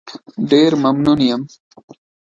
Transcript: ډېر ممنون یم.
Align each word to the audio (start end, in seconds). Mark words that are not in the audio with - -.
ډېر 0.49 0.71
ممنون 0.83 1.19
یم. 1.29 1.41